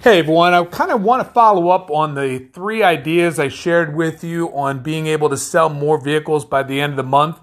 [0.00, 3.96] Hey everyone, I kind of want to follow up on the three ideas I shared
[3.96, 7.40] with you on being able to sell more vehicles by the end of the month.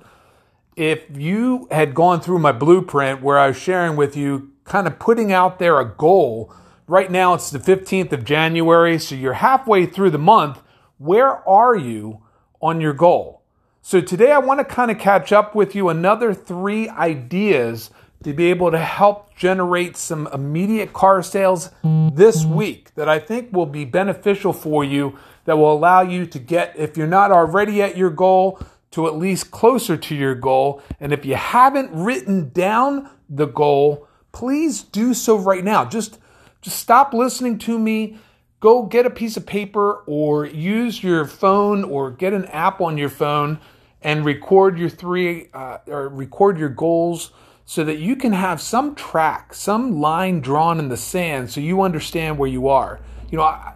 [0.77, 4.99] If you had gone through my blueprint where I was sharing with you, kind of
[4.99, 6.49] putting out there a goal,
[6.87, 10.61] right now it's the 15th of January, so you're halfway through the month.
[10.97, 12.21] Where are you
[12.61, 13.41] on your goal?
[13.81, 17.89] So today I want to kind of catch up with you another three ideas
[18.25, 23.53] to be able to help generate some immediate car sales this week that I think
[23.53, 27.83] will be beneficial for you, that will allow you to get, if you're not already
[27.83, 30.81] at your goal, to at least closer to your goal.
[30.99, 35.85] And if you haven't written down the goal, please do so right now.
[35.85, 36.17] Just,
[36.61, 38.17] just stop listening to me.
[38.59, 42.97] Go get a piece of paper or use your phone or get an app on
[42.97, 43.59] your phone
[44.01, 47.29] and record your three uh, or record your goals
[47.65, 51.81] so that you can have some track, some line drawn in the sand so you
[51.81, 52.99] understand where you are.
[53.31, 53.73] You know,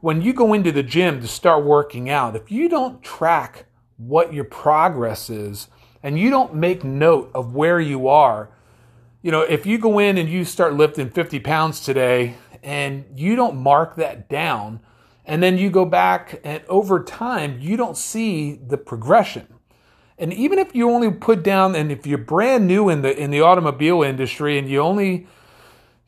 [0.00, 4.32] when you go into the gym to start working out, if you don't track what
[4.32, 5.68] your progress is
[6.02, 8.50] and you don't make note of where you are,
[9.22, 13.36] you know, if you go in and you start lifting 50 pounds today and you
[13.36, 14.80] don't mark that down,
[15.24, 19.46] and then you go back and over time, you don't see the progression.
[20.22, 23.32] And even if you only put down, and if you're brand new in the in
[23.32, 25.26] the automobile industry, and you only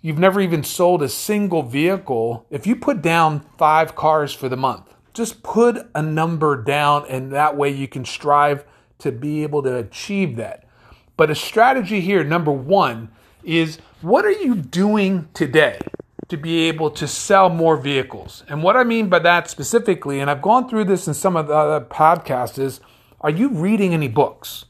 [0.02, 4.56] you've never even sold a single vehicle, if you put down five cars for the
[4.56, 8.64] month, just put a number down, and that way you can strive
[9.00, 10.68] to be able to achieve that.
[11.16, 13.10] But a strategy here, number one,
[13.42, 15.80] is what are you doing today
[16.28, 18.44] to be able to sell more vehicles?
[18.48, 21.48] And what I mean by that specifically, and I've gone through this in some of
[21.48, 22.80] the other podcasts, is
[23.24, 24.66] are you reading any books?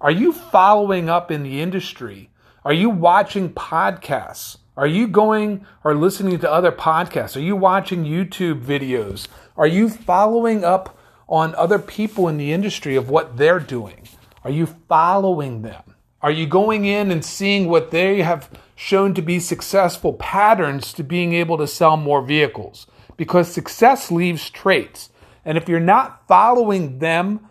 [0.00, 2.30] Are you following up in the industry?
[2.64, 4.58] Are you watching podcasts?
[4.76, 7.36] Are you going or listening to other podcasts?
[7.36, 9.26] Are you watching YouTube videos?
[9.56, 10.96] Are you following up
[11.28, 14.06] on other people in the industry of what they're doing?
[14.44, 15.82] Are you following them?
[16.20, 21.02] Are you going in and seeing what they have shown to be successful patterns to
[21.02, 22.86] being able to sell more vehicles?
[23.16, 25.10] Because success leaves traits.
[25.44, 27.48] And if you're not following them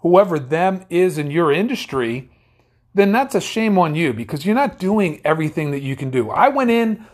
[0.00, 2.30] whoever them is in your industry,
[2.94, 6.30] then that's a shame on you because you're not doing everything that you can do.
[6.30, 7.06] I went in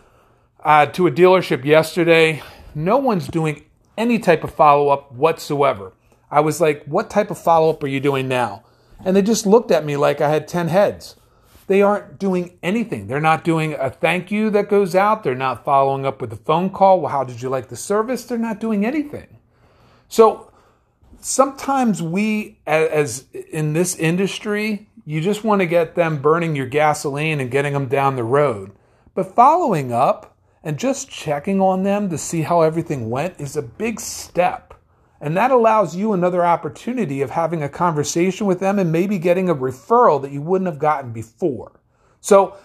[0.64, 2.42] uh, to a dealership yesterday.
[2.74, 3.64] No one's doing
[3.98, 5.92] any type of follow up whatsoever.
[6.30, 8.64] I was like, What type of follow up are you doing now?
[9.04, 11.16] And they just looked at me like I had 10 heads.
[11.66, 13.06] They aren't doing anything.
[13.08, 15.24] They're not doing a thank you that goes out.
[15.24, 17.00] They're not following up with a phone call.
[17.00, 18.24] Well, how did you like the service?
[18.24, 19.38] They're not doing anything.
[20.08, 20.50] So
[21.20, 27.40] sometimes we, as in this industry, you just want to get them burning your gasoline
[27.40, 28.72] and getting them down the road.
[29.14, 33.62] But following up and just checking on them to see how everything went is a
[33.62, 34.74] big step.
[35.20, 39.48] And that allows you another opportunity of having a conversation with them and maybe getting
[39.48, 41.80] a referral that you wouldn't have gotten before.
[42.20, 42.56] So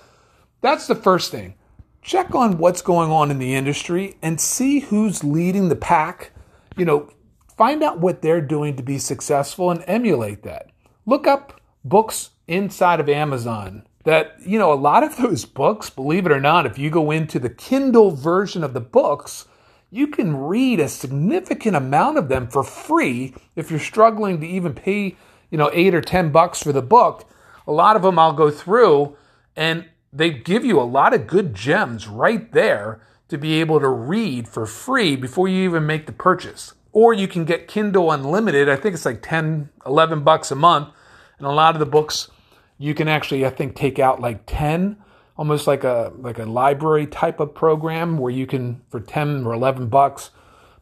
[0.61, 1.55] that's the first thing.
[2.01, 6.31] Check on what's going on in the industry and see who's leading the pack.
[6.75, 7.13] You know,
[7.61, 10.71] Find out what they're doing to be successful and emulate that.
[11.05, 16.25] Look up books inside of Amazon that, you know, a lot of those books, believe
[16.25, 19.45] it or not, if you go into the Kindle version of the books,
[19.91, 24.73] you can read a significant amount of them for free if you're struggling to even
[24.73, 25.15] pay,
[25.51, 27.29] you know, 8 or 10 bucks for the book.
[27.67, 29.15] A lot of them I'll go through
[29.55, 33.87] and they give you a lot of good gems right there to be able to
[33.87, 36.73] read for free before you even make the purchase.
[36.93, 38.67] Or you can get Kindle Unlimited.
[38.67, 40.89] I think it's like 10, 11 bucks a month.
[41.37, 42.29] And a lot of the books
[42.77, 44.97] you can actually, I think, take out like 10,
[45.37, 49.53] almost like a like a library type of program where you can for 10 or
[49.53, 50.31] 11 bucks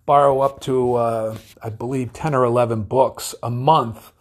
[0.05, 4.11] borrow up to uh, I believe 10 or 11 books a month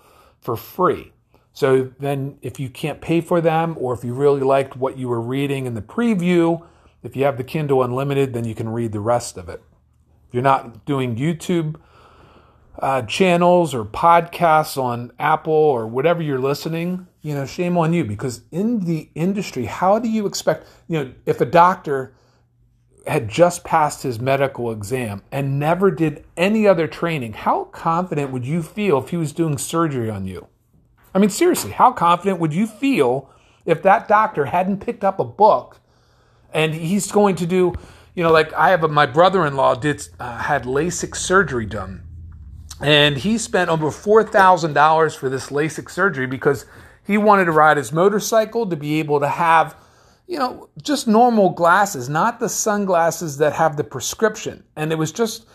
[0.40, 1.12] for free.
[1.52, 5.08] So then if you can't pay for them or if you really liked what you
[5.08, 6.64] were reading in the preview,
[7.02, 9.62] if you have the Kindle Unlimited, then you can read the rest of it.
[10.28, 11.76] If you're not doing YouTube
[12.78, 18.04] uh, channels or podcasts on Apple or whatever you're listening, you know, shame on you
[18.04, 22.14] because in the industry, how do you expect, you know, if a doctor
[23.06, 28.44] had just passed his medical exam and never did any other training, how confident would
[28.44, 30.46] you feel if he was doing surgery on you?
[31.14, 33.30] I mean, seriously, how confident would you feel
[33.64, 35.80] if that doctor hadn't picked up a book
[36.52, 37.74] and he's going to do
[38.18, 42.02] you know, like I have a, my brother-in-law did uh, had LASIK surgery done,
[42.80, 46.66] and he spent over four thousand dollars for this LASIK surgery because
[47.06, 49.76] he wanted to ride his motorcycle to be able to have,
[50.26, 54.64] you know, just normal glasses, not the sunglasses that have the prescription.
[54.74, 55.46] And it was just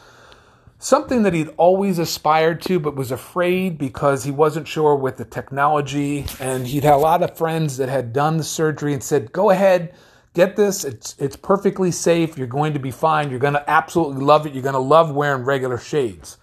[0.79, 5.25] something that he'd always aspired to, but was afraid because he wasn't sure with the
[5.25, 6.25] technology.
[6.39, 9.49] And he'd had a lot of friends that had done the surgery and said, go
[9.49, 9.93] ahead,
[10.33, 10.83] get this.
[10.83, 12.37] It's, it's perfectly safe.
[12.37, 13.29] You're going to be fine.
[13.29, 14.53] You're going to absolutely love it.
[14.53, 16.37] You're going to love wearing regular shades.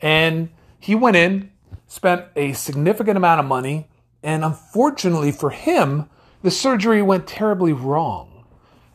[0.00, 1.50] And he went in,
[1.86, 3.88] spent a significant amount of money.
[4.22, 6.08] And unfortunately for him,
[6.42, 8.44] the surgery went terribly wrong.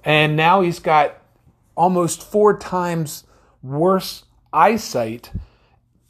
[0.03, 1.21] And now he's got
[1.75, 3.23] almost four times
[3.61, 4.23] worse
[4.53, 5.31] eyesight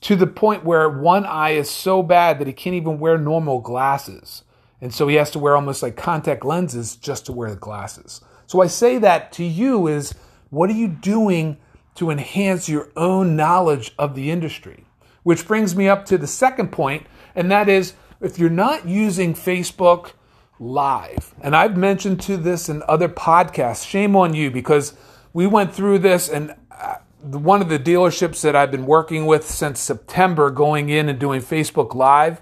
[0.02, 3.60] to the point where one eye is so bad that he can't even wear normal
[3.60, 4.44] glasses.
[4.82, 8.22] And so he has to wear almost like contact lenses just to wear the glasses.
[8.46, 10.14] So I say that to you is
[10.50, 11.58] what are you doing
[11.96, 14.86] to enhance your own knowledge of the industry?
[15.24, 19.34] Which brings me up to the second point, and that is if you're not using
[19.34, 20.12] Facebook
[20.60, 24.94] Live, and I've mentioned to this in other podcasts, shame on you because
[25.32, 29.48] we went through this and uh, one of the dealerships that I've been working with
[29.48, 32.42] since September going in and doing Facebook Live,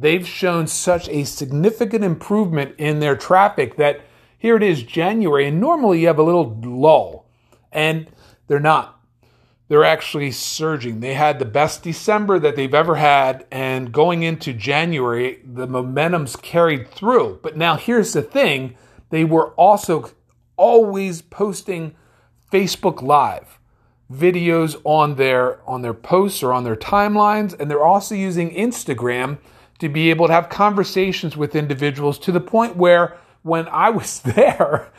[0.00, 4.00] they've shown such a significant improvement in their traffic that
[4.38, 7.26] here it is January, and normally you have a little lull,
[7.70, 8.08] and
[8.46, 8.98] they're not.
[9.68, 11.00] They're actually surging.
[11.00, 16.36] They had the best December that they've ever had, and going into January, the momentum's
[16.36, 17.40] carried through.
[17.42, 18.76] But now here's the thing
[19.10, 20.10] they were also
[20.56, 21.94] always posting
[22.50, 23.60] Facebook Live
[24.10, 29.38] videos on their on their posts or on their timelines and they're also using Instagram
[29.80, 34.20] to be able to have conversations with individuals to the point where when I was
[34.36, 34.90] there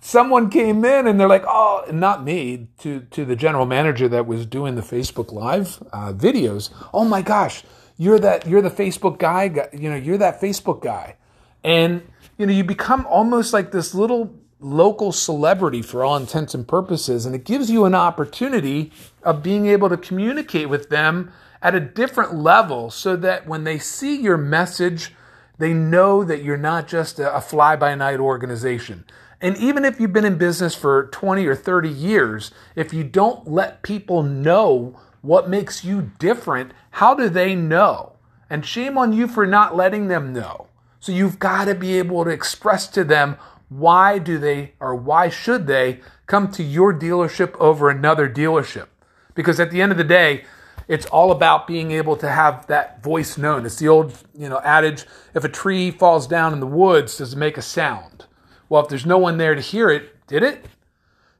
[0.00, 4.26] someone came in and they're like oh not me to to the general manager that
[4.26, 7.62] was doing the Facebook live uh, videos oh my gosh
[7.96, 11.16] you're that you're the Facebook guy you know you're that Facebook guy
[11.64, 12.02] and
[12.36, 17.26] you know you become almost like this little local celebrity for all intents and purposes.
[17.26, 21.32] And it gives you an opportunity of being able to communicate with them
[21.62, 25.14] at a different level so that when they see your message,
[25.58, 29.04] they know that you're not just a fly by night organization.
[29.40, 33.48] And even if you've been in business for 20 or 30 years, if you don't
[33.48, 38.12] let people know what makes you different, how do they know?
[38.50, 40.66] And shame on you for not letting them know.
[41.00, 43.36] So you've got to be able to express to them
[43.68, 48.86] why do they or why should they come to your dealership over another dealership?
[49.34, 50.44] Because at the end of the day,
[50.88, 53.66] it's all about being able to have that voice known.
[53.66, 55.04] It's the old, you know, adage,
[55.34, 58.24] if a tree falls down in the woods, does it make a sound?
[58.68, 60.66] Well, if there's no one there to hear it, did it?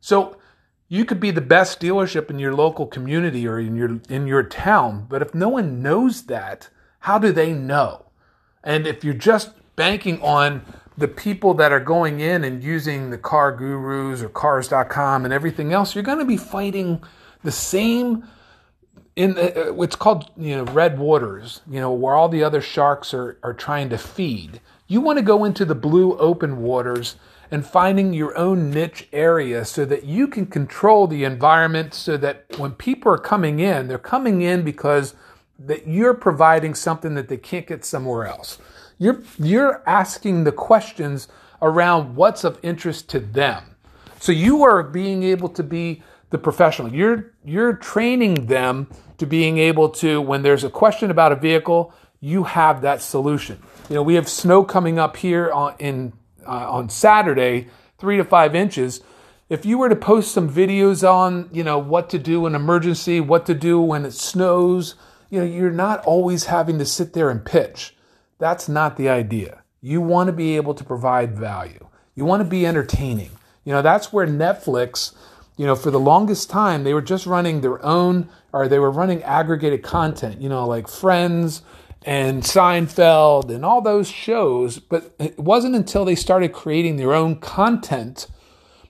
[0.01, 0.37] So
[0.89, 4.43] you could be the best dealership in your local community or in your in your
[4.43, 6.69] town, but if no one knows that,
[7.01, 8.07] how do they know?
[8.63, 10.63] And if you're just banking on
[10.97, 15.73] the people that are going in and using the car gurus or cars.com and everything
[15.73, 17.01] else, you're going to be fighting
[17.45, 18.27] the same
[19.19, 22.61] in the, uh, what's called you know red waters, you know where all the other
[22.61, 24.61] sharks are are trying to feed.
[24.87, 27.17] You want to go into the blue open waters
[27.51, 32.45] and finding your own niche area so that you can control the environment so that
[32.59, 35.15] when people are coming in, they're coming in because
[35.59, 38.59] that you're providing something that they can't get somewhere else.
[38.99, 41.29] You're, you're asking the questions
[41.61, 43.77] around what's of interest to them.
[44.21, 46.93] So you are being able to be the professional.
[46.93, 51.93] You're, you're training them to being able to, when there's a question about a vehicle,
[52.21, 53.63] you have that solution.
[53.89, 56.13] You know, we have snow coming up here on, in,
[56.47, 59.01] uh, on Saturday, three to five inches.
[59.49, 63.21] If you were to post some videos on, you know, what to do in emergency,
[63.21, 64.95] what to do when it snows,
[65.31, 67.95] you know, you're not always having to sit there and pitch.
[68.39, 69.63] That's not the idea.
[69.81, 71.87] You want to be able to provide value.
[72.15, 73.31] You want to be entertaining.
[73.65, 75.15] You know, that's where Netflix,
[75.59, 78.93] you know, for the longest time, they were just running their own, or they were
[78.93, 81.63] running aggregated content, you know, like Friends
[82.07, 84.79] and Seinfeld and all those shows.
[84.79, 88.29] But it wasn't until they started creating their own content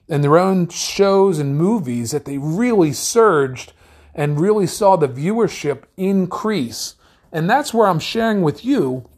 [0.07, 3.73] and their own shows and movies that they really surged
[4.13, 6.95] and really saw the viewership increase.
[7.31, 9.09] And that's where I'm sharing with you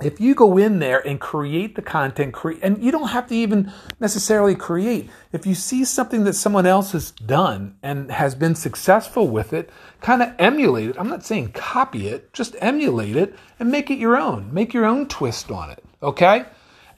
[0.00, 3.34] if you go in there and create the content, create, and you don't have to
[3.34, 5.08] even necessarily create.
[5.32, 9.70] If you see something that someone else has done and has been successful with it,
[10.00, 10.96] kind of emulate it.
[10.98, 14.52] I'm not saying copy it, just emulate it and make it your own.
[14.52, 15.84] Make your own twist on it.
[16.02, 16.44] Okay?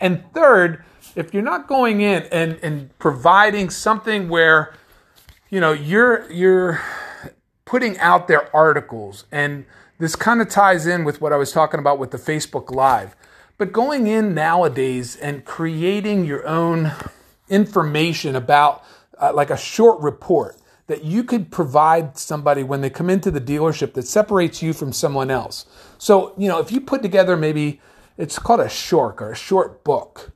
[0.00, 0.83] And third,
[1.15, 4.75] if you're not going in and, and providing something where,
[5.50, 6.81] you know, you're you're
[7.67, 9.67] putting out their articles and
[9.99, 13.17] this kind of ties in with what I was talking about with the Facebook Live.
[13.59, 16.93] But going in nowadays and creating your own
[17.49, 18.85] information about
[19.19, 20.57] uh, like a short report
[20.88, 24.93] that you could provide somebody when they come into the dealership that separates you from
[24.93, 25.65] someone else.
[25.99, 27.81] So, you know, if you put together maybe
[28.19, 30.33] it's called a short or a short book,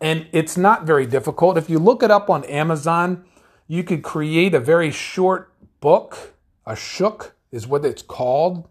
[0.00, 1.56] and it's not very difficult.
[1.56, 3.24] If you look it up on Amazon,
[3.68, 6.34] you could create a very short book.
[6.66, 8.66] A shook is what it's called.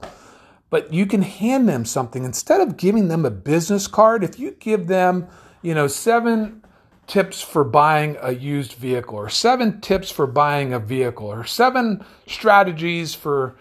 [0.72, 4.24] But you can hand them something instead of giving them a business card.
[4.24, 5.28] If you give them,
[5.62, 6.64] you know, seven
[7.08, 12.04] tips for buying a used vehicle, or seven tips for buying a vehicle, or seven
[12.26, 13.58] strategies for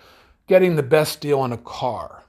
[0.47, 2.23] getting the best deal on a car.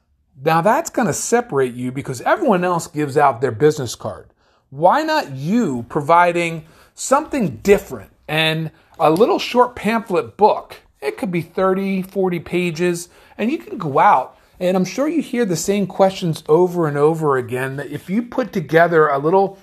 [0.44, 4.34] Now that's going to separate you because everyone else gives out their business card.
[4.72, 10.78] Why not you providing something different and a little short pamphlet book?
[11.02, 15.22] It could be 30, 40 pages, and you can go out and I'm sure you
[15.22, 17.76] hear the same questions over and over again.
[17.76, 19.58] That if you put together a little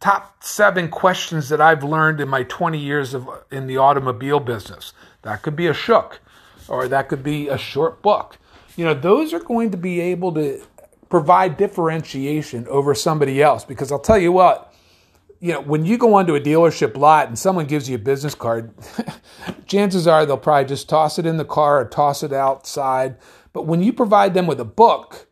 [0.00, 4.92] top seven questions that I've learned in my 20 years of in the automobile business.
[5.22, 6.20] That could be a shook,
[6.68, 8.38] or that could be a short book.
[8.76, 10.62] You know, those are going to be able to
[11.08, 13.64] provide differentiation over somebody else.
[13.64, 14.72] Because I'll tell you what,
[15.40, 18.34] you know, when you go onto a dealership lot and someone gives you a business
[18.34, 18.74] card,
[19.66, 23.16] chances are they'll probably just toss it in the car or toss it outside.
[23.56, 25.28] But when you provide them with a book,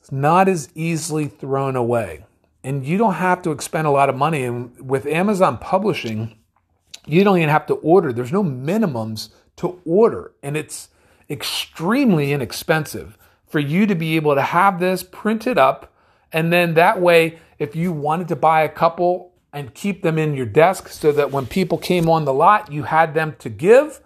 [0.00, 2.24] it's not as easily thrown away
[2.64, 4.42] and you don't have to expend a lot of money.
[4.42, 6.34] And with Amazon publishing,
[7.06, 8.12] you don't even have to order.
[8.12, 9.28] There's no minimums
[9.58, 10.88] to order, and it's
[11.30, 13.16] extremely inexpensive
[13.46, 15.94] for you to be able to have this printed up.
[16.32, 20.34] And then that way, if you wanted to buy a couple and keep them in
[20.34, 24.00] your desk so that when people came on the lot, you had them to give,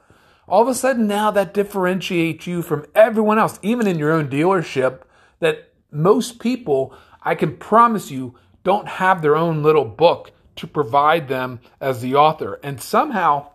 [0.48, 4.28] all of a sudden now that differentiates you from everyone else, even in your own
[4.28, 5.02] dealership,
[5.40, 11.28] that most people, I can promise you, don't have their own little book to provide
[11.28, 12.58] them as the author.
[12.62, 13.50] And somehow,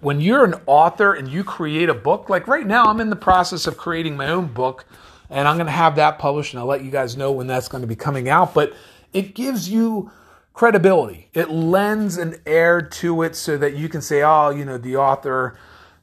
[0.00, 3.16] when you're an author and you create a book, like right now, I'm in the
[3.16, 4.84] process of creating my own book
[5.30, 7.68] and I'm going to have that published and I'll let you guys know when that's
[7.68, 8.54] going to be coming out.
[8.54, 8.74] But
[9.12, 10.10] it gives you
[10.52, 11.28] credibility.
[11.34, 14.96] It lends an air to it so that you can say, oh, you know, the
[14.96, 15.56] author,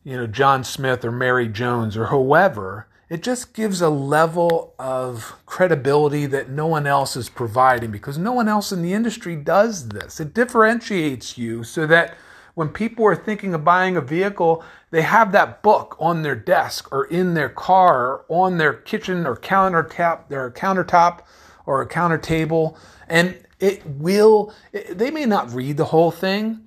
[0.04, 5.36] you know, John Smith or Mary Jones or whoever it just gives a level of
[5.46, 9.90] credibility that no one else is providing because no one else in the industry does
[9.90, 10.20] this.
[10.20, 12.16] It differentiates you so that
[12.56, 16.92] when people are thinking of buying a vehicle, they have that book on their desk
[16.92, 21.20] or in their car or on their kitchen or countertop, their countertop
[21.68, 22.76] or a counter table.
[23.08, 24.52] And it will,
[24.90, 26.62] they may not read the whole thing,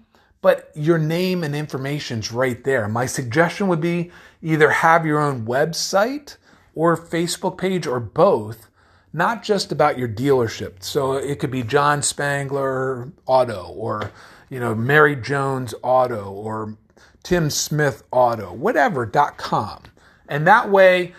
[0.47, 2.87] but your name and information's right there.
[2.87, 6.37] My suggestion would be either have your own website
[6.73, 8.69] or Facebook page or both,
[9.13, 10.85] not just about your dealership.
[10.85, 14.13] So it could be John Spangler Auto or
[14.49, 16.77] you know Mary Jones Auto or
[17.25, 19.83] Tim Smith Auto, whatever.com.
[20.29, 21.13] And that way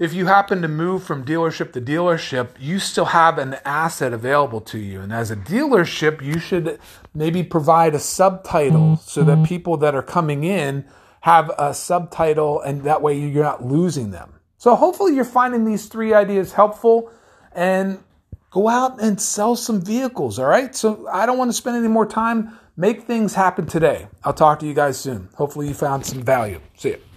[0.00, 4.62] if you happen to move from dealership to dealership, you still have an asset available
[4.62, 5.02] to you.
[5.02, 6.80] And as a dealership, you should
[7.14, 9.02] maybe provide a subtitle mm-hmm.
[9.02, 9.44] so that mm-hmm.
[9.44, 10.86] people that are coming in
[11.20, 14.40] have a subtitle and that way you're not losing them.
[14.56, 17.12] So hopefully you're finding these three ideas helpful
[17.52, 18.02] and
[18.50, 20.38] go out and sell some vehicles.
[20.38, 20.74] All right.
[20.74, 22.58] So I don't want to spend any more time.
[22.74, 24.08] Make things happen today.
[24.24, 25.28] I'll talk to you guys soon.
[25.34, 26.58] Hopefully you found some value.
[26.78, 27.09] See you.